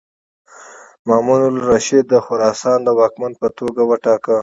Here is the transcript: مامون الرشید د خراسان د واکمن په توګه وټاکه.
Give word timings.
مامون 1.07 1.41
الرشید 1.59 2.05
د 2.09 2.13
خراسان 2.25 2.77
د 2.83 2.87
واکمن 2.99 3.31
په 3.41 3.47
توګه 3.57 3.81
وټاکه. 3.85 4.37